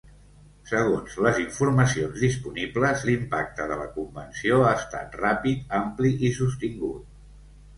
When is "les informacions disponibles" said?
1.25-3.05